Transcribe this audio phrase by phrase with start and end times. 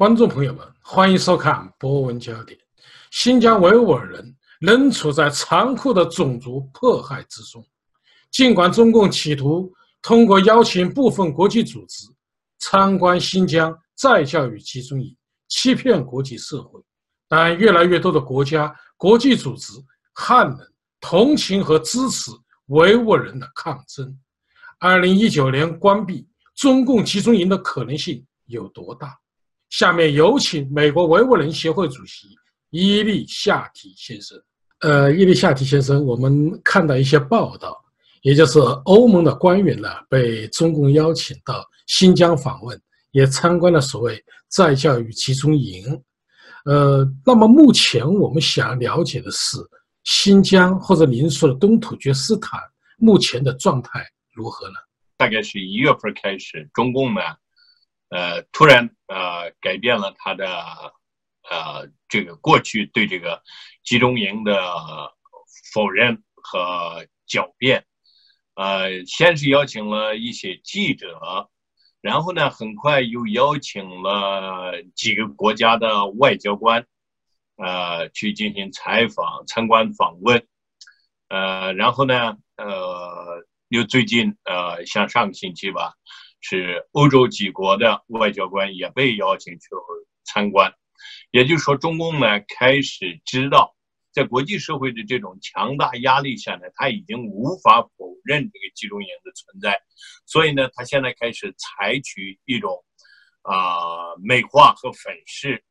[0.00, 2.58] 观众朋友们，欢迎收看《博文焦点》。
[3.10, 7.62] 新疆维吾尔人仍处在残酷的种族迫害之中。
[8.30, 9.70] 尽管中共企图
[10.00, 12.06] 通过邀请部分国际组织
[12.60, 15.14] 参观新疆再教育集中营，
[15.48, 16.80] 欺骗国际社会，
[17.28, 19.74] 但越来越多的国家、国际组织
[20.14, 22.30] 汉人同情和支持
[22.68, 24.18] 维吾尔人的抗争。
[24.78, 29.14] 二零一九年关闭中共集中营的可能性有多大？
[29.70, 32.28] 下面有请美国维吾尔人协会主席
[32.70, 34.36] 伊利夏提先生。
[34.80, 37.76] 呃，伊利夏提先生，我们看到一些报道，
[38.22, 42.80] 也就是欧盟的官员呢被中共邀请到新疆访问，
[43.12, 45.84] 也参观了所谓在教育集中营。
[46.64, 49.58] 呃，那么目前我们想了解的是，
[50.04, 52.60] 新疆或者您说的东突厥斯坦
[52.98, 54.74] 目前的状态如何呢？
[55.16, 57.20] 大概是一月份开始，中共呢。
[58.10, 60.46] 呃，突然呃改变了他的
[61.48, 63.42] 呃这个过去对这个
[63.84, 64.52] 集中营的
[65.72, 67.86] 否认和狡辩，
[68.54, 71.48] 呃，先是邀请了一些记者，
[72.00, 76.84] 然后呢，很快又邀请了几个国家的外交官，
[77.56, 80.44] 呃，去进行采访、参观、访问，
[81.28, 85.94] 呃，然后呢，呃，又最近呃，像上个星期吧。
[86.40, 89.68] 是欧洲几国的外交官也被邀请去
[90.24, 90.72] 参观，
[91.30, 93.76] 也就是说，中共呢开始知道，
[94.12, 99.80] 在国际社会的这种强大压力下呢，他已经无法否认这个集中营的存在，
[100.26, 102.84] 所以呢，他现在开始采取一种
[103.42, 105.62] 啊美化和粉饰，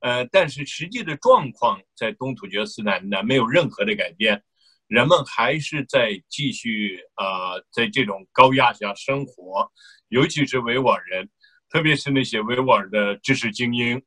[0.00, 4.42] 呃，但是实际的状况在东突厥斯坦呢没有任何的改变，
[4.86, 9.70] 人们还是在继续啊在这种高压下生活。
[10.10, 11.28] 尤其是维吾尔人，
[11.70, 14.02] 特别是那些维吾尔的知识精英，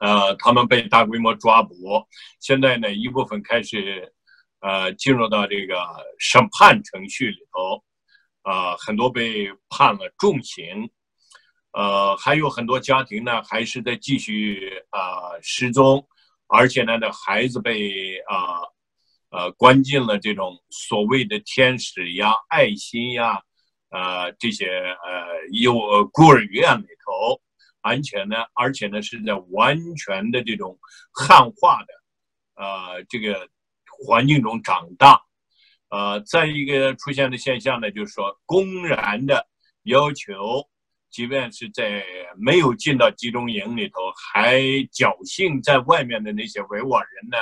[0.00, 1.74] 呃，他们被大规模抓捕。
[2.40, 4.12] 现在呢，一部分开始，
[4.60, 5.82] 呃，进入到这个
[6.18, 7.82] 审判程序里头，
[8.42, 10.90] 啊，很多被判了重刑，
[11.72, 15.00] 呃，还有很多家庭呢，还是在继续啊
[15.40, 16.06] 失踪，
[16.48, 18.60] 而且呢，的孩子被啊，
[19.30, 23.42] 呃，关进了这种所谓的天使呀、爱心呀。
[23.94, 25.72] 呃，这些呃，幼
[26.12, 27.40] 孤儿院里头，
[27.80, 30.76] 而且呢，而且呢，是在完全的这种
[31.12, 31.94] 汉化的
[32.56, 33.48] 呃这个
[34.04, 35.22] 环境中长大，
[35.90, 39.46] 呃，再一个出现的现象呢，就是说，公然的
[39.84, 40.68] 要求，
[41.08, 42.04] 即便是在
[42.36, 44.58] 没有进到集中营里头，还
[44.90, 47.38] 侥幸在外面的那些维吾尔人呢，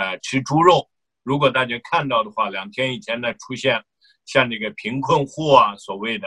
[0.00, 0.88] 呃，吃猪肉。
[1.22, 3.84] 如果大家看到的话，两天以前呢，出现。
[4.32, 6.26] 像这个贫困户啊，所谓的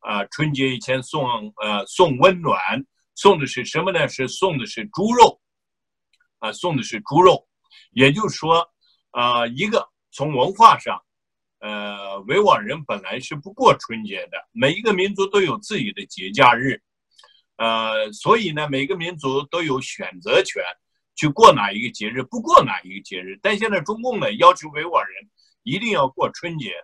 [0.00, 1.26] 啊，春节以前送
[1.62, 2.84] 呃送温暖，
[3.14, 4.06] 送的是什么呢？
[4.06, 5.40] 是送的是猪肉，
[6.38, 7.48] 啊，送的是猪肉。
[7.92, 8.68] 也就是说，
[9.12, 11.02] 啊，一个从文化上，
[11.60, 16.82] 呃，维吾尔人本来是不过春节的，每一个民族都有自己的节假日，
[17.56, 20.62] 呃，所以呢，每个民族都有选择权，
[21.14, 23.38] 去过哪一个节日，不过哪一个节日。
[23.40, 25.30] 但现在中共呢，要求维吾尔人
[25.62, 26.74] 一定要过春节。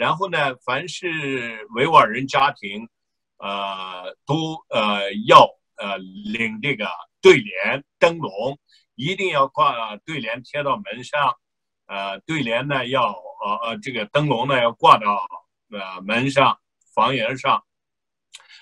[0.00, 2.88] 然后呢，凡是维吾尔人家庭，
[3.36, 5.46] 呃，都呃要
[5.76, 6.88] 呃领这个
[7.20, 8.58] 对联灯笼，
[8.94, 11.36] 一定要挂对联贴到门上，
[11.84, 15.28] 呃，对联呢要呃呃这个灯笼呢要挂到
[15.70, 16.58] 呃门上
[16.94, 17.62] 房檐上，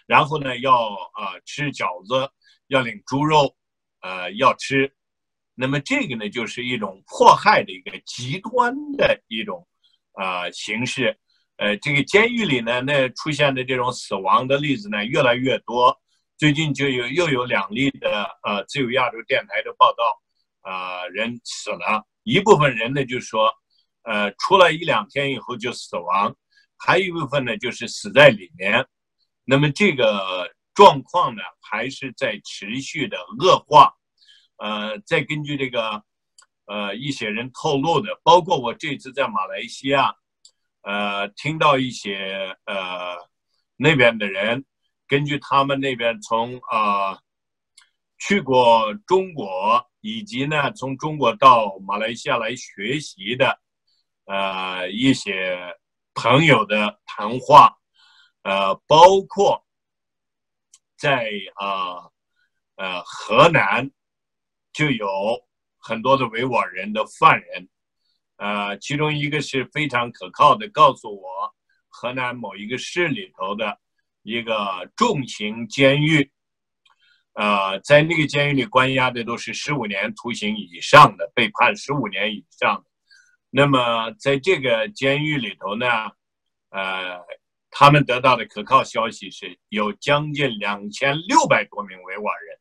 [0.09, 2.32] 然后呢要呃吃饺子，
[2.66, 3.54] 要领猪肉，
[4.00, 4.93] 呃要吃，
[5.54, 9.69] 那么这个呢就是一种迫害的一个极端的一种
[10.15, 11.16] 呃形式。
[11.58, 16.00] 呃，这个监狱里呢，那出现的这种死亡的例子呢，越来越多。
[16.36, 20.22] 最近就有又有两例的呃，自由亚洲电台的报道，
[20.62, 23.53] 呃，人死了一部分人呢，就说，
[24.03, 26.36] 呃，出来一两天以后就死亡，
[26.77, 28.86] 还有一部分呢，就是死在里面。
[29.44, 33.92] 那么这个状况呢，还是在持续的恶化。
[34.59, 36.04] 呃，再根据这个，
[36.66, 40.15] 呃，一些人透露的，包括我这次在马来西亚。
[40.83, 43.16] 呃，听到一些呃
[43.77, 44.65] 那边的人，
[45.07, 47.21] 根据他们那边从啊
[48.19, 53.60] 去过中国，以及呢从中国到马来西亚来学习的
[54.25, 55.77] 呃一些
[56.15, 57.77] 朋友的谈话，
[58.42, 59.66] 呃，包括
[60.97, 62.10] 在啊
[62.77, 63.91] 呃河南
[64.72, 65.07] 就有
[65.78, 67.69] 很多的维吾尔人的犯人。
[68.38, 71.54] 呃，其中一个是非常可靠的，告诉我
[71.88, 73.78] 河南某一个市里头的
[74.22, 76.30] 一个重刑监狱，
[77.34, 82.84] 呃，在那个监狱里关押的都是十五年徒刑以上的，被判十五年以上的。
[83.50, 85.86] 那么在这个监狱里头呢，
[86.70, 87.18] 呃，
[87.70, 92.58] 他们得到的可靠消息是有将近两千六百多名维吾尔人，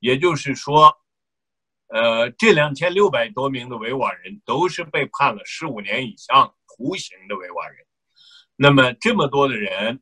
[0.00, 0.96] 也就是说，
[1.88, 7.86] 呃，这两千六百多名的维吾尔人都是被判了十五年以上徒刑的维吾尔人。
[8.56, 10.00] 那么这么多的人，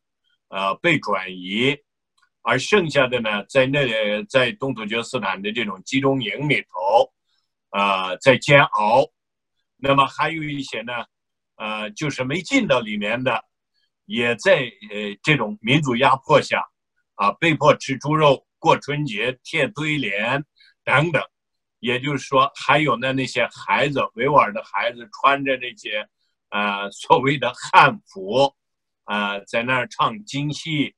[0.49, 1.77] 呃，被转移，
[2.43, 7.13] 而剩下的呢，在那里，在东突厥斯坦的这种集中营里头，
[7.71, 9.11] 啊，在煎熬。
[9.77, 10.93] 那么还有一些呢，
[11.57, 13.45] 呃，就是没进到里面的，
[14.05, 16.65] 也在呃这种民族压迫下，
[17.17, 20.45] 啊，被迫吃猪肉过春节、贴对联
[20.85, 21.23] 等等。
[21.83, 26.09] 也就是说，还有呢那些孩子，维吾尔的孩子穿着那些。
[26.55, 28.55] 啊，所谓的汉服，
[29.05, 30.95] 啊，在那儿唱京戏，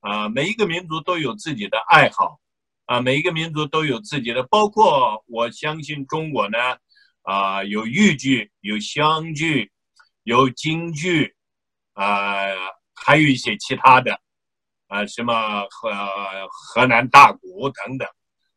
[0.00, 2.38] 啊，每一个民族都有自己的爱好，
[2.84, 6.58] 啊，每一个民族都有自己的，包括我相信中国呢，
[7.22, 9.72] 啊，有豫剧，有湘剧，
[10.24, 11.34] 有京剧，
[11.94, 12.44] 啊，
[12.94, 14.20] 还有一些其他的，
[14.88, 15.90] 啊，什么河
[16.50, 18.06] 河南大鼓等等，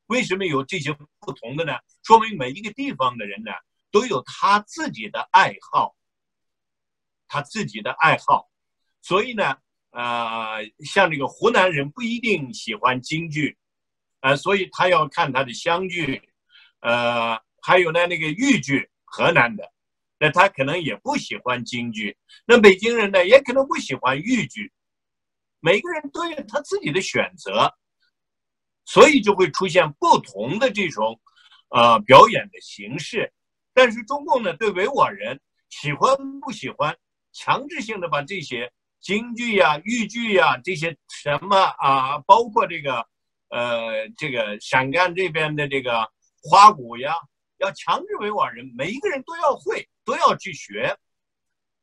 [0.07, 1.73] 为什么有这些不同的呢？
[2.03, 3.51] 说明每一个地方的人呢，
[3.91, 5.95] 都有他自己的爱好。
[7.25, 8.47] 他自己的爱好，
[9.01, 9.57] 所以呢，
[9.89, 13.57] 呃，像这个湖南人不一定喜欢京剧，
[14.19, 16.29] 呃，所以他要看他的湘剧，
[16.81, 19.67] 呃，还有呢那个豫剧，河南的，
[20.19, 22.15] 那他可能也不喜欢京剧。
[22.45, 24.71] 那北京人呢，也可能不喜欢豫剧。
[25.59, 27.73] 每个人都有他自己的选择，
[28.85, 31.19] 所以就会出现不同的这种，
[31.69, 33.31] 呃，表演的形式。
[33.73, 35.39] 但是中共呢，对维吾尔人
[35.69, 36.95] 喜欢不喜欢？
[37.35, 43.03] 强制性的把这些京剧呀、豫剧呀这些什么啊，包括这个，
[43.49, 46.07] 呃，这个陕甘这边的这个
[46.43, 47.15] 花鼓呀，
[47.57, 50.95] 要强制维吾尔人每一个人都要会，都要去学，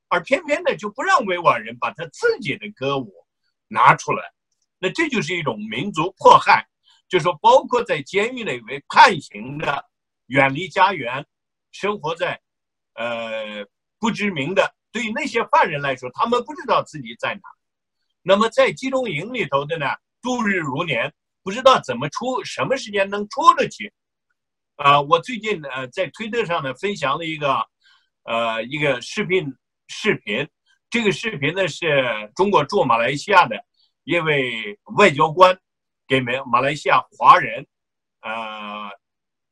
[0.06, 3.12] 而偏偏的就不让维吾尔人把他自己的歌舞
[3.66, 4.22] 拿出来，
[4.78, 6.64] 那这就是一种民族迫害，
[7.10, 9.84] 就说包括在监狱里被判刑的，
[10.28, 11.26] 远离家园，
[11.72, 12.40] 生活在，
[12.94, 13.66] 呃，
[13.98, 14.74] 不知名的。
[14.92, 17.40] 对那些犯人来说，他们不知道自己在哪。
[18.22, 19.86] 那么在集中营里头的呢，
[20.22, 21.12] 度日如年，
[21.42, 23.92] 不知道怎么出，什么时间能出得去。
[24.76, 27.66] 啊，我最近呃在推特上呢分享了一个，
[28.22, 29.52] 呃一个视频
[29.88, 30.48] 视频。
[30.88, 33.56] 这个视频呢是中国驻马来西亚的
[34.04, 35.58] 一位外交官
[36.10, 37.64] 给马马来西亚华人，
[38.22, 38.90] 呃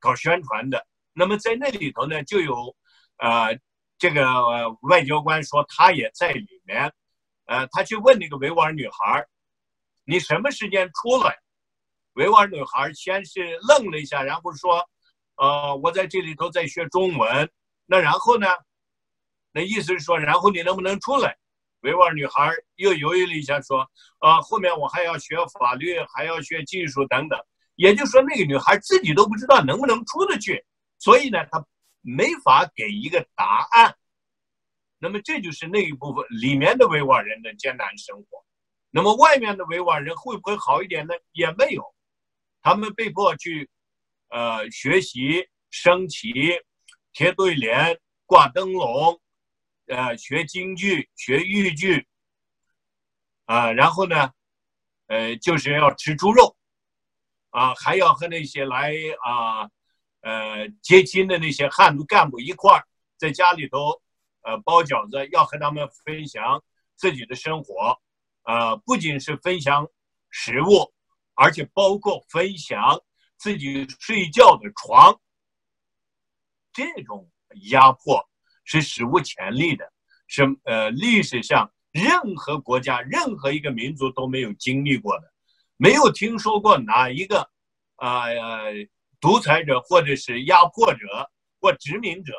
[0.01, 0.85] 搞宣传的。
[1.13, 2.77] 那么在那里头呢就有，
[3.19, 3.57] 呃。
[4.01, 4.23] 这个
[4.83, 6.93] 外交官说他也在里面，
[7.47, 9.27] 呃，他去问那个维吾尔女孩
[10.05, 11.37] 你什么时间出来？”
[12.15, 14.89] 维吾尔女孩先是愣了一下，然后说
[15.35, 17.51] ：“呃，我在这里头在学中文。”
[17.87, 18.47] 那然后呢？
[19.51, 21.37] 那意思是说，然后你能不能出来？
[21.81, 23.87] 维吾尔女孩又犹豫了一下，说
[24.21, 27.39] ：“啊，后面我还要学法律，还要学技术等等。”
[27.77, 30.65] 也就是说，那个女孩自己都不知道能不能出得去，
[30.99, 31.65] 所以呢，她。
[32.01, 33.95] 没法给一个答案，
[34.99, 38.47] 那么这就是那一部分里面的维吾尔人的艰难生活。
[38.91, 41.13] 那么外面的维吾尔人会不会好一点呢？
[41.33, 41.83] 也没有，
[42.63, 43.69] 他们被迫去，
[44.31, 46.33] 呃，学习升旗、
[47.13, 49.21] 贴对联、挂灯笼，
[49.89, 52.07] 呃，学京剧、学豫剧，
[53.47, 54.33] 啊，然后呢，
[55.07, 56.57] 呃，就是要吃猪肉，
[57.51, 59.71] 啊，还要和那些来啊。
[60.21, 62.85] 呃，接亲的那些汉族干部一块儿
[63.17, 64.03] 在家里头，
[64.43, 66.63] 呃，包饺子，要和他们分享
[66.97, 67.97] 自己的生活，
[68.43, 69.89] 呃，不仅是分享
[70.29, 70.93] 食物，
[71.35, 73.01] 而且包括分享
[73.37, 75.19] 自己睡觉的床。
[76.73, 77.31] 这种
[77.71, 78.28] 压迫
[78.69, 79.91] 是史无前例的，
[80.27, 85.33] 是呃历史上任何国家、任何一个民族都没有经历过的，
[85.79, 87.51] 没有听说过哪一个
[87.97, 88.27] 啊。
[89.21, 91.01] 独裁者，或者是压迫者
[91.61, 92.33] 或殖民者，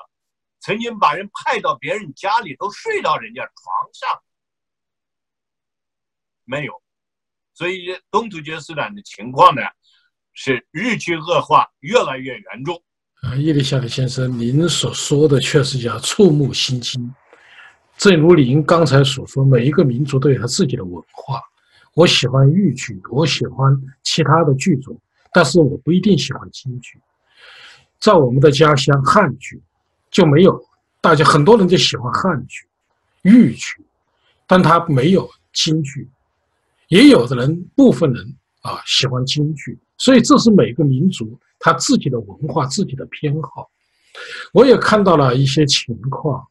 [0.62, 4.24] 曾经把人派到别人家里头睡到人家床上，
[6.46, 6.82] 没有。
[7.54, 9.62] 所以东突厥斯坦的情况呢，
[10.32, 12.82] 是日趋恶化，越来越严重。
[13.22, 17.14] 啊，叶利夏的先生，您所说的确实叫触目心惊。
[17.98, 21.42] 正如您刚才所说，每一个民族都有他自己的文化。
[21.94, 24.98] 我喜欢豫剧，我喜欢其他的剧种。
[25.34, 26.98] 但是我不一定喜欢京剧，
[28.00, 29.62] 在我们的家乡汉剧
[30.10, 30.60] 就没有，
[31.02, 32.66] 大家很多人就喜欢汉剧、
[33.24, 33.84] 豫剧，
[34.48, 36.08] 但他没有京剧。
[36.88, 43.70] 也有的人部分人啊喜欢京剧，所以这是每个民族他自己的文化、自己的偏好。
[44.54, 46.46] 我也看到了一些情况，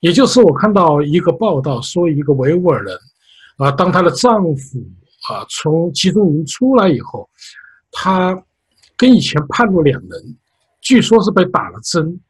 [0.00, 2.98] 也就是我看到一个报道说，一个维吾尔人，
[3.56, 4.78] 啊，当她的丈夫
[5.28, 7.28] 啊从集中营出来以后，
[7.92, 8.36] 她
[8.96, 10.36] 跟以前判若两人，
[10.80, 12.20] 据说是被打了针，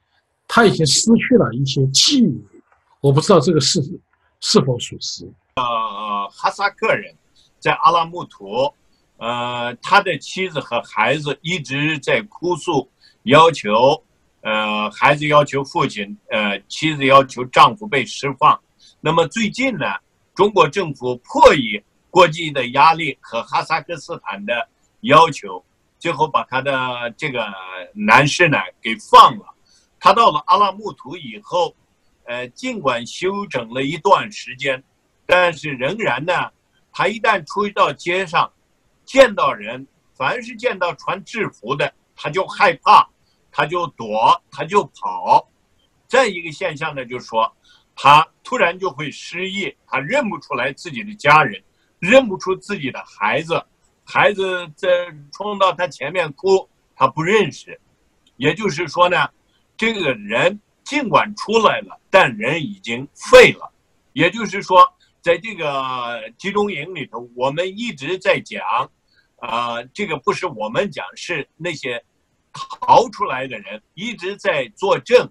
[0.47, 2.41] 她已经失去了一些记忆，
[3.00, 3.81] 我不知道这个是
[4.41, 5.25] 是否属实。
[5.57, 7.14] 呃，哈萨克人
[7.59, 8.73] 在阿拉木图，
[9.16, 12.90] 呃，他的妻子和孩子一直在哭诉，
[13.25, 14.02] 要求。
[14.42, 18.61] 呃，孩子要求父亲，呃，妻子要求丈夫被释放。
[19.00, 19.87] 那么最近呢，
[20.35, 24.68] 中国政府迫于国际的压力和哈萨克斯坦的
[25.00, 25.64] 要求，
[25.99, 27.47] 最后把他的这个
[27.94, 29.47] 男士呢给放了。
[29.99, 31.75] 他到了阿拉木图以后，
[32.26, 34.85] 呃，尽管休整了一段时间，
[35.25, 36.50] 但是仍然呢，
[36.92, 38.52] 他一旦出到街上，
[39.04, 43.08] 见到人，凡是见到穿制服的，他就害怕。
[43.56, 45.49] 他就躲，他就跑。
[46.08, 47.56] 再一个现象呢，就是说，
[47.94, 51.62] 他突然就会失忆，他认不出来自己的家人，
[52.00, 53.64] 认不出自己的孩子，
[54.04, 54.88] 孩子在
[55.32, 57.80] 冲到他前面哭，他不认识。
[58.38, 59.28] 也就是说呢，
[59.76, 63.70] 这个人尽管出来了，但人已经废了。
[64.14, 64.92] 也就是说，
[65.25, 68.62] 在这个集中营里头，我们一直在讲，
[69.37, 72.04] 啊，这个不是我们讲，是那些。
[72.57, 75.28] 逃出来的人一直在作证，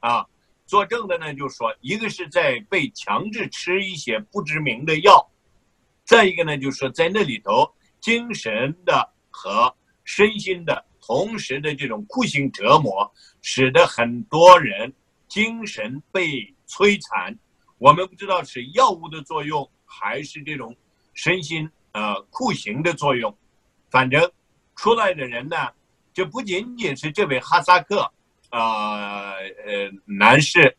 [0.00, 0.26] 啊，
[0.66, 5.30] 作证的呢，就说，一个是在被强制吃一些不知名的药，
[6.04, 7.66] 再一个呢，就是说，在那里头
[8.02, 9.74] 精神的和
[10.04, 13.10] 身心的同时的这种酷刑折磨，
[13.40, 14.92] 使得很多人
[15.28, 17.34] 精神被摧残。
[17.82, 20.72] 我们不知道是药物的作用还是这种
[21.14, 23.36] 身心呃酷刑的作用，
[23.90, 24.30] 反正
[24.76, 25.56] 出来的人呢。
[26.12, 28.12] 就不仅仅是这位哈萨克，
[28.50, 29.32] 呃
[29.66, 30.76] 呃男士，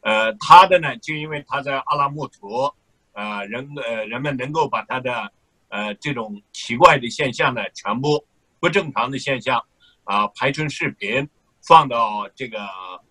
[0.00, 2.72] 呃他的呢，就因为他在阿拉木图，
[3.12, 5.30] 呃人呃人们能够把他的
[5.68, 8.24] 呃这种奇怪的现象呢，全部
[8.60, 9.60] 不正常的现象
[10.04, 11.28] 啊拍成视频
[11.66, 12.58] 放到这个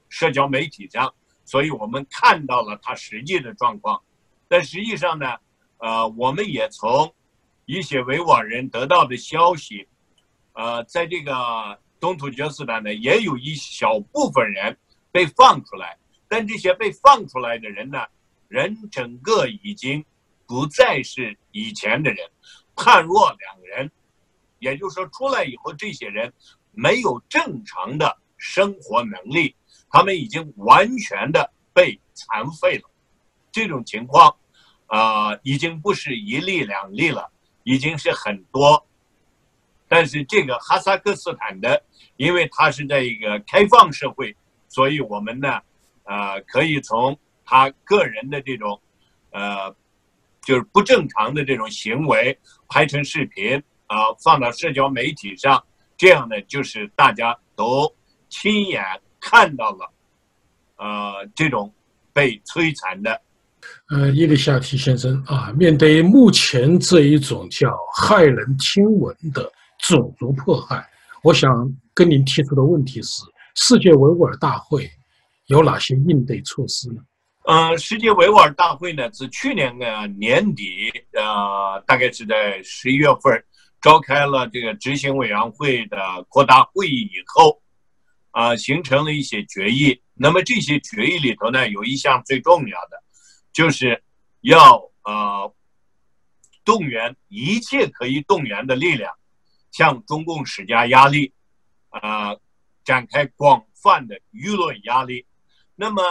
[0.08, 1.14] 社交媒体上，
[1.46, 4.02] 所以我们看到了他实际的状况。
[4.50, 5.38] 但实际上呢，
[5.78, 7.14] 呃我们也从
[7.66, 9.88] 一些维吾尔人得到的消息。
[10.54, 14.78] 呃，在这个东突厥斯坦呢，也有一小部分人
[15.12, 15.98] 被放出来，
[16.28, 18.06] 但这些被放出来的人呢，
[18.48, 20.04] 人整个已经
[20.46, 22.30] 不再是以前的人，
[22.75, 23.92] 判若两人。
[24.60, 26.32] 也就是说，出来以后，这些人
[26.72, 29.54] 没有正常的生活能力，
[29.96, 32.90] 他们已经完全的被残废了。
[33.50, 34.36] 这种情况，
[34.88, 37.32] 啊，已经不是一例两例了，
[37.64, 38.86] 已经是很多。
[39.88, 41.82] 但是这个哈萨克斯坦的，
[42.18, 44.36] 因为它是在一个开放社会，
[44.68, 45.62] 所以我们呢，
[46.04, 48.78] 呃，可以从他个人的这种，
[49.32, 49.74] 呃，
[50.44, 52.38] 就是不正常的这种行为
[52.68, 57.96] 拍成视频啊，放到社交媒体上，这样呢，就是大家都
[58.28, 58.84] 亲眼
[59.25, 59.91] 看到了，
[60.77, 61.74] 呃，这种
[62.13, 63.20] 被摧残的。
[63.89, 69.51] 呃，伊丽莎提先生啊，面对目前这一种叫骇人听闻的。
[69.77, 70.88] 种族迫害，
[71.22, 71.51] 我想
[71.94, 73.24] 跟您提出的问题是：
[73.55, 74.89] 世界维吾尔大会
[75.48, 77.01] 有哪些应对措施呢？
[77.44, 83.44] 呃，世界维吾尔大会呢，自去年的年底，呃，大概是在十一月份
[83.82, 85.98] 召开了这个执行委员会的
[86.29, 87.62] 扩大会议以后，
[88.36, 90.01] 啊，形成了一些决议。
[90.13, 93.01] 那么这些决议里头呢，有一项最重要的，
[93.54, 94.04] 就是
[94.42, 95.56] 要呃
[96.65, 99.12] 动员一切可以动员的力量。
[99.72, 101.34] 向中共施加压力，
[101.89, 102.34] 啊，
[102.86, 105.25] 展开广泛的舆论压力。
[105.75, 106.01] 那么，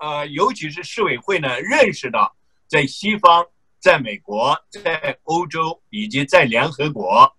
[0.00, 2.34] 呃，尤其是市委会呢，认识到
[2.66, 3.46] 在西方、
[3.78, 7.32] 在美国、在欧洲以及在联合国，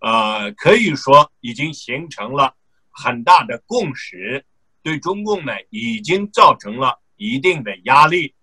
[0.00, 2.54] 呃，可以说已经形成了
[2.94, 4.46] 很大的共识，
[4.82, 8.34] 对中共呢已经造成了一定的压力。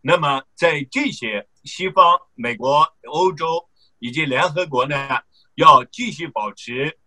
[0.00, 3.68] 那么，在这些西方、美国、欧洲
[3.98, 5.20] 以及联合国呢？
[5.54, 6.98] 要继续保持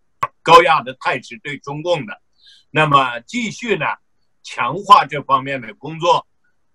[0.43, 2.21] 高压的态势对中共的，
[2.69, 3.87] 那么继续呢
[4.43, 6.27] 强化这方面的工作，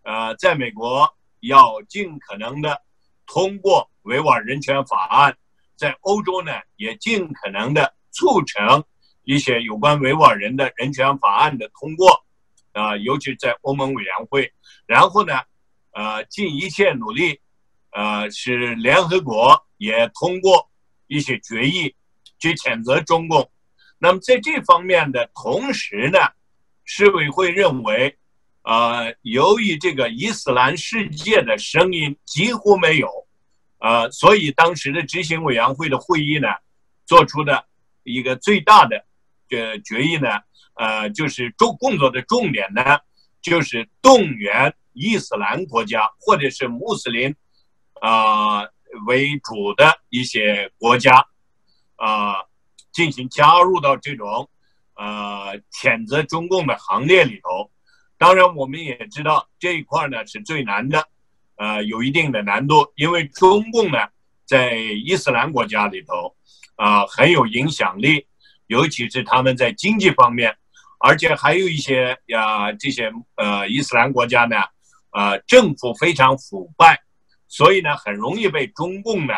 [0.02, 2.82] 呃，在美国要尽可能的
[3.24, 5.38] 通过维吾尔人权法案，
[5.76, 8.82] 在欧洲呢也尽可能的促成
[9.30, 12.24] 一些有关维吾尔人的人权法案的通过，
[12.72, 14.52] 啊，尤其在欧盟委员会，
[14.86, 15.34] 然后呢，
[15.92, 17.38] 呃，尽一切努力，
[17.92, 20.68] 呃，使联合国也通过。
[21.12, 21.92] 一些决议，
[22.38, 23.50] 去谴责中共。
[23.98, 26.20] 那么在这方面的同时呢，
[26.84, 28.16] 世委会认为，
[28.62, 33.08] 呃，由于这个伊斯兰世界的声音几乎没有，
[33.80, 36.46] 呃，所以当时的执行委员会的会议呢，
[37.06, 37.64] 做出的
[38.04, 39.04] 一个最大的
[39.50, 40.28] 这决议呢，
[40.76, 43.00] 呃，就是重工作的重点呢，
[43.42, 47.36] 就是动员伊斯兰国家或者是穆斯林。
[48.02, 48.62] 啊，
[49.06, 51.26] 为主的一些国家，
[51.96, 52.34] 啊，
[52.92, 54.48] 进行加入到这种，
[54.94, 57.70] 呃，谴责中共的行列里头。
[58.16, 61.06] 当然，我们也知道这一块呢是最难的，
[61.56, 63.98] 呃，有一定的难度，因为中共呢
[64.46, 66.34] 在伊斯兰国家里头，
[66.76, 68.26] 啊，很有影响力，
[68.70, 70.56] 尤其是他们在经济方面，
[71.00, 74.58] 而且还有一些呀，这些呃伊斯兰国家呢，
[75.10, 77.02] 啊，政府非常腐败。
[77.48, 79.34] 所以呢，很容易被中共呢，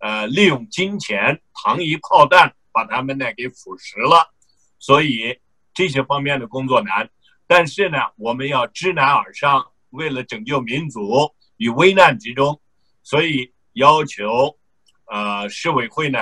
[0.00, 4.30] 呃，利用金钱、糖衣炮弹把他们呢给腐蚀了。
[4.78, 5.38] 所以
[5.72, 7.08] 这些方面的工作难，
[7.46, 12.60] 但是呢，我们要知难而上，为了拯救民族于危难之中，
[13.02, 14.58] 所以要求，
[15.06, 16.18] 呃，市委会呢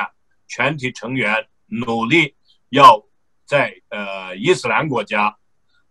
[0.46, 2.36] 全体成员努力
[2.74, 3.00] 要
[3.46, 5.36] 在呃伊斯兰国家，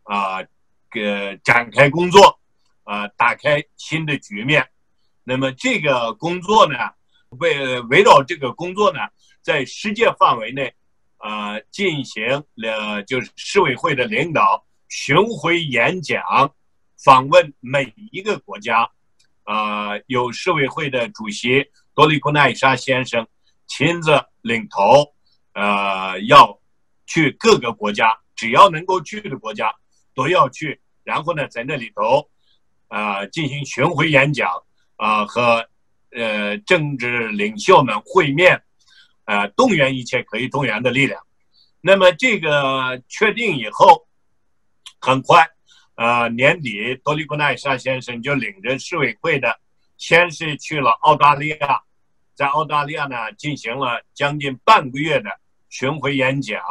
[0.04, 0.44] 啊，
[0.92, 2.38] 给展开工作，
[2.84, 4.68] 啊，打开新的局面。
[5.24, 6.76] 那么这个工作呢，
[7.40, 9.00] 围围绕这个工作呢，
[9.42, 10.74] 在世界范围内，
[11.20, 16.22] 呃，进行了就是市委会的领导巡回演讲，
[17.02, 18.90] 访问每一个国家，
[19.44, 23.26] 啊，有市委会的主席多利库奈沙先生
[23.68, 25.14] 亲自领头，
[25.54, 26.60] 呃，要
[27.06, 29.74] 去各个国家，只要能够去的国家
[30.14, 32.30] 都要去，然后呢，在那里头，
[32.88, 34.50] 啊，进行巡回演讲。
[34.96, 35.68] 啊，和
[36.12, 38.62] 呃政治领袖们会面，
[39.26, 41.20] 呃，动员一切可以动员的力量。
[41.82, 44.08] 那么这个确定以后，
[45.02, 45.46] 很快，
[45.96, 49.60] 呃，年底多利库奈沙先生就领着市委会的，
[49.98, 51.82] 先是去了澳大利亚，
[52.36, 55.30] 在澳大利亚呢进行了将近半个月的
[55.74, 56.62] 巡回演讲，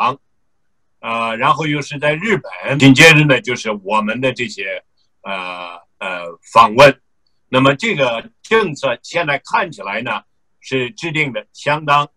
[1.00, 4.80] 呃，然后又是在日本，紧接着呢就是我们的这些
[5.22, 7.00] 呃呃访问。
[7.48, 10.22] 那么这个政策现在看起来呢，
[10.60, 12.08] 是制定的相当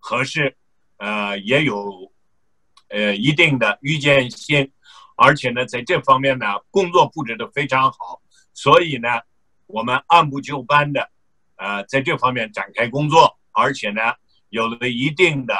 [0.00, 0.56] 合适，
[0.96, 2.12] 呃，也有
[2.88, 4.68] 呃一定的预见性，
[5.14, 8.20] 而且呢，在这方面呢，工作布置的非常好，
[8.52, 9.08] 所以呢，
[9.66, 11.08] 我们按部就班的，
[11.54, 14.00] 呃，在这方面展开工作，而且呢，
[14.48, 15.54] 有了一定的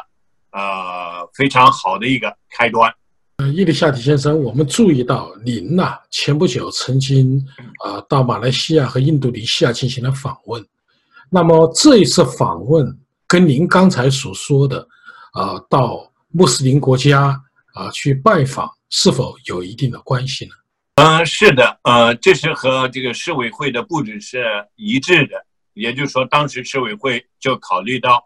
[0.53, 2.93] 呃非常好的一个开端。
[3.39, 7.45] 呃伊丽夏提先生，我们注意到您呐，前不久曾经
[7.85, 10.65] 啊到马来西亚和印度尼西亚进行了访问。
[11.31, 14.87] 那么这一次访问跟您刚才所说的
[15.33, 17.41] 啊到穆斯林国家
[17.75, 20.53] 啊去拜访，是否有一定的关系呢？
[20.97, 24.45] 嗯，是的，呃，这是和这个市委会的布置是
[24.77, 25.35] 一致的。
[25.73, 28.23] 也就是说，当时市委会就考虑到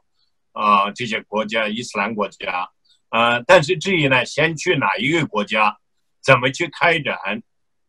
[0.56, 2.68] 啊这些国家，伊斯兰国家。
[3.10, 5.78] 呃，但是至于呢，先去哪一个国家，
[6.22, 7.14] 怎么去开展，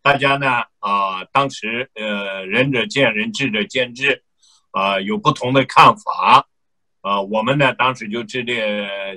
[0.03, 4.23] 大家呢啊，当时呃，仁者见仁，智者见智，
[4.71, 6.47] 啊，有不同的看法，
[7.01, 8.55] 啊，我们呢当时就制定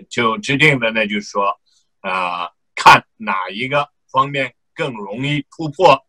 [0.08, 1.60] 就制定的呢，就是说，
[2.00, 6.06] 啊，看哪一个方面更容易突破，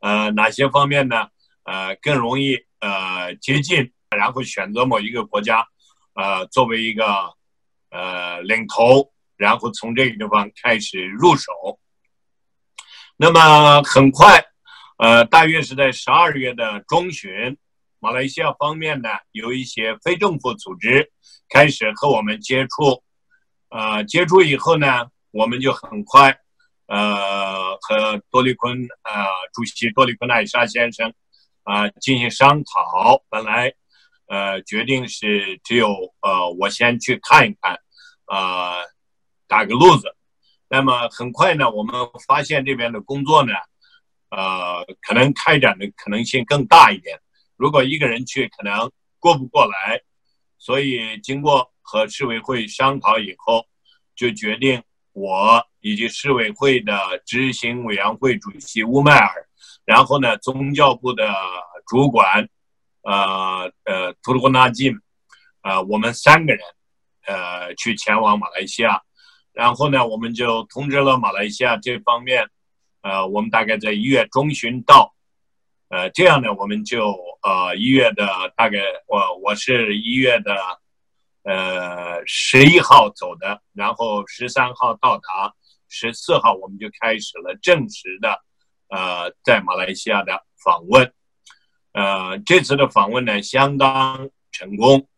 [0.00, 1.28] 呃，哪些方面呢，
[1.64, 5.66] 呃，更容易呃接近，然后选择某一个国家，
[6.16, 7.04] 呃，作为一个。
[7.88, 11.52] 呃，领头，然后从这个地方开始入手。
[13.16, 14.44] 那么很快，
[14.98, 17.56] 呃，大约是在十二月的中旬，
[18.00, 21.10] 马来西亚方面呢，有一些非政府组织
[21.48, 23.02] 开始和我们接触。
[23.70, 26.36] 呃，接触以后呢，我们就很快，
[26.88, 29.24] 呃，和多利坤呃
[29.54, 31.14] 主席多利坤艾沙先生
[31.62, 33.22] 啊进行商讨。
[33.30, 33.72] 本来，
[34.28, 35.88] 呃，决定是只有
[36.20, 37.78] 呃我先去看一看。
[38.26, 38.74] 呃，
[39.46, 40.16] 打个路子，
[40.68, 41.94] 那么很快呢，我们
[42.26, 43.52] 发现这边的工作呢，
[44.30, 47.20] 呃，可能开展的可能性更大一点。
[47.56, 50.02] 如果一个人去，可能过不过来，
[50.58, 53.64] 所以经过和市委会商讨以后，
[54.16, 59.46] 就决定我以及市委会的执行委员会主席乌麦尔，
[59.84, 61.32] 然后呢，宗教部的
[61.86, 62.48] 主管，
[63.06, 64.92] 呃呃，图鲁库纳金，
[65.62, 66.60] 呃，我们三个人。
[67.28, 69.02] 呃，去前往马来西亚，
[69.52, 72.48] 然后呢，我们就通知了马来西亚这方面，
[73.02, 75.12] 呃，我们大概在一月中旬到，
[75.88, 80.54] 呃，这样呢，我们就呃一月的大概我我是一月的
[81.42, 85.52] 呃，十一号走的，然后十三号到达，
[85.88, 88.40] 十四号我们就开始了正式的，
[88.88, 91.12] 呃，在马来西亚的访问。
[91.96, 95.08] 呃，这次的访问呢相当成功。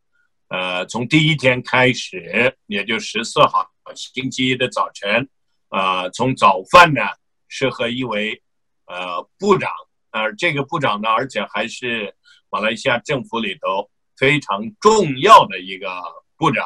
[0.47, 5.29] 呃，从第一天开始，也就十四号星期一的早晨，
[5.71, 7.01] 呃，从早饭呢
[7.49, 8.41] 是和一位
[8.87, 9.69] 呃部长，
[10.13, 12.15] 而这个部长呢，而且还是
[12.49, 15.91] 马来西亚政府里头非常重要的一个
[16.37, 16.65] 部长。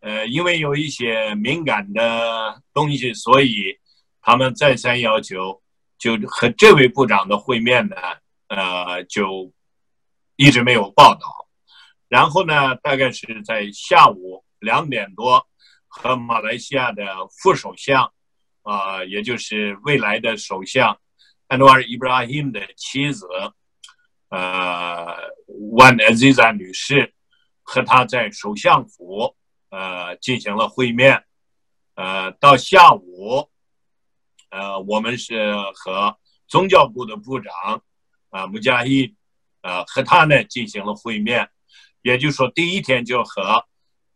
[0.00, 3.78] 呃，因为有一些敏感的东西，所以
[4.20, 5.62] 他们再三要求，
[5.98, 7.96] 就和这位部长的会面呢，
[8.48, 9.52] 呃，就
[10.36, 11.48] 一直没有报道。
[12.08, 15.46] 然后呢，大概是在下午两点多，
[15.88, 18.12] 和马来西亚的副首相，
[18.62, 21.00] 啊，也就是未来的首相
[21.48, 23.26] 安努尔·伊布拉欣的妻子，
[24.28, 25.16] 呃，
[25.76, 27.12] 万艾兹扎女士，
[27.62, 29.36] 和他在首相府，
[29.70, 31.24] 呃，进行了会面。
[31.94, 33.48] 呃，到下午，
[34.50, 37.82] 呃，我们是和宗教部的部长，
[38.36, 39.14] 啊，穆加伊，
[39.62, 41.48] 呃，和他呢进行了会面。
[42.02, 43.64] 也就是说，第一天就和，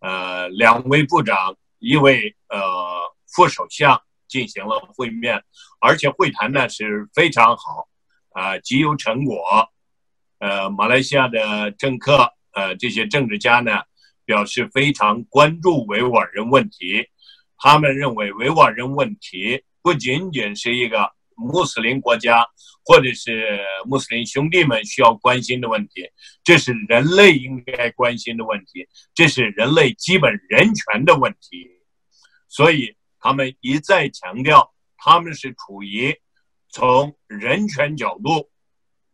[0.00, 2.60] 呃，两位部长、一位呃
[3.32, 5.42] 副首相进行了会面，
[5.80, 7.88] 而且会谈呢是非常好，
[8.32, 9.70] 啊，极有成果。
[10.38, 13.80] 呃，马来西亚的政客，呃，这些政治家呢，
[14.26, 17.08] 表示非常关注维吾尔人问题，
[17.56, 21.10] 他们认为维吾尔人问题不仅仅是一个。
[21.40, 22.46] 穆斯林国家
[22.84, 26.08] 或者是穆斯林兄弟们需要关心的问题，
[26.44, 31.68] 这是人类应该关心的问题，这是人类基本人权的问题。
[32.48, 36.14] 所以他们一再强调，他们是处于
[36.68, 38.50] 从人权角度，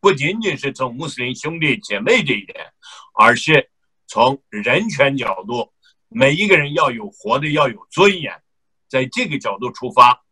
[0.00, 2.72] 不仅仅是从穆斯林兄弟姐妹这一点，
[3.14, 3.70] 而是
[4.06, 5.72] 从人权角度，
[6.08, 8.42] 每一个人要有活的要有尊严，
[8.88, 10.25] 在这个角度出发。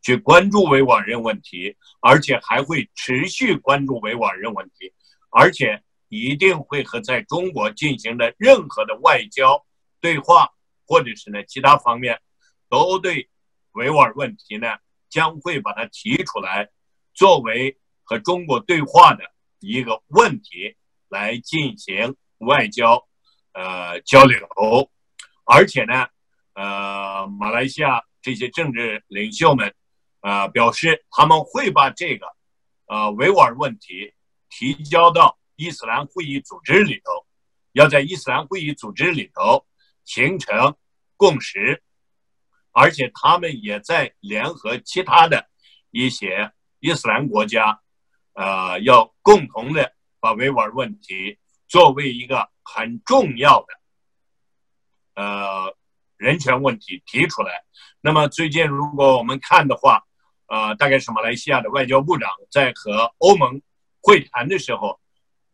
[0.00, 4.92] 去关注维吾尔人问题，而且还会持续关注维吾尔人问题，
[5.30, 9.66] 而且一定会和在中国进行的任何的外交
[10.00, 10.48] 对话，
[10.86, 12.18] 或者是呢其他方面，
[12.70, 13.28] 都对
[13.72, 14.68] 维吾尔问题呢
[15.10, 16.68] 将会把它提出来，
[17.12, 19.24] 作为和中国对话的
[19.58, 20.76] 一个问题
[21.08, 23.06] 来进行外交
[23.52, 24.48] 呃交流，
[25.44, 26.06] 而且呢，
[26.54, 29.74] 呃，马来西亚这些政治领袖们。
[30.20, 32.26] 啊，表示他们会把这个，
[32.86, 34.14] 呃，维吾尔问题
[34.50, 37.26] 提交到伊斯兰会议组织里头，
[37.72, 39.66] 要在伊斯兰会议组织里头
[40.04, 40.76] 形成
[41.16, 41.82] 共识，
[42.72, 45.48] 而且他们也在联合其他的
[45.90, 47.80] 一些伊斯兰国家，
[48.34, 55.76] 呃，要共同的把维吾尔问题作为一个很重要的，呃，
[56.16, 57.52] 人权问题提出来。
[58.00, 60.04] 那么最近如果我们看的话，
[60.48, 63.60] 呃，大概是马来西亚的外交部长在和欧盟
[64.00, 64.98] 会谈的时候，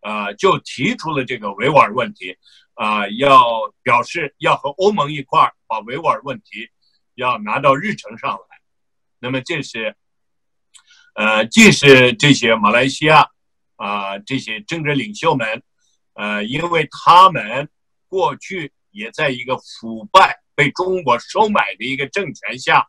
[0.02, 2.36] 呃，就提出了这个维吾尔问题，
[2.74, 3.44] 啊，要
[3.82, 6.70] 表示要和欧盟一块儿把维吾尔问题
[7.16, 8.60] 要拿到日程上来。
[9.18, 9.96] 那么这是，
[11.14, 13.26] 呃，既是这些马来西亚
[13.74, 15.60] 啊这些政治领袖们，
[16.12, 17.68] 呃，因为他们
[18.08, 22.86] 过去也在一个腐败、被中国收买的一个政权下。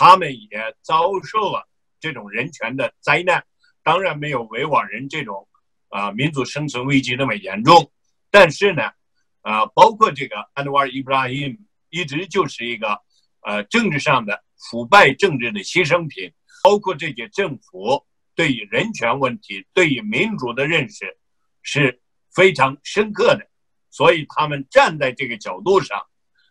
[0.00, 3.44] 他们也遭受了这种人权的灾难，
[3.82, 5.48] 当然没有维吾尔人这种
[5.88, 7.90] 啊民族生存危机那么严重，
[8.30, 8.92] 但是呢，
[9.40, 12.96] 啊，包括这个安德瓦尔·伊布拉欣一直就是一个
[13.40, 16.32] 呃政治上的腐败政治的牺牲品，
[16.62, 18.06] 包括这些政府
[18.36, 21.18] 对于人权问题、对于民主的认识
[21.62, 22.00] 是
[22.32, 23.44] 非常深刻的，
[23.90, 26.06] 所以他们站在这个角度上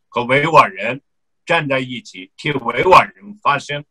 [0.09, 1.01] 和维吾尔人。
[1.47, 3.85] 站在一起替维吾尔人发声，